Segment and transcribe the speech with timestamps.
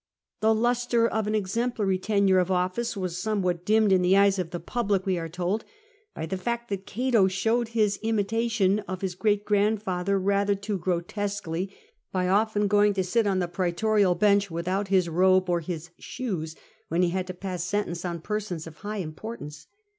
[0.39, 4.49] The lustre of an exemplary tenure of office was somewhat dimmed in the eyes of
[4.49, 5.63] the public, we are told,
[6.15, 11.71] by the fact that Cato showed his imitation of his great grandfather rather too grotesquely,
[12.11, 16.55] by often going to sit on the praetorial bench without his robe or his shoes,
[16.87, 19.67] when he had to pass sentence on persons of high importance.